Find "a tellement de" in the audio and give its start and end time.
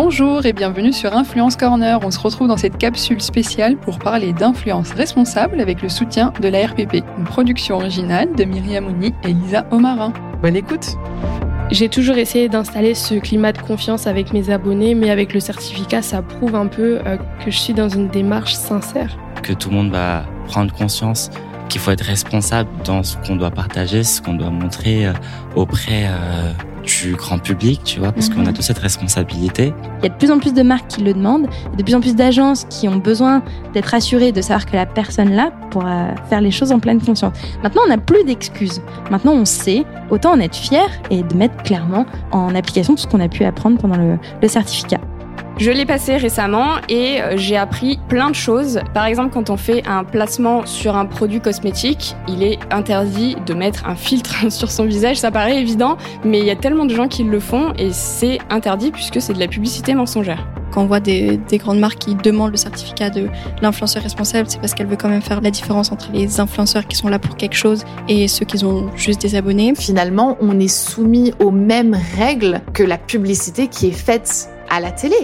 56.50-56.94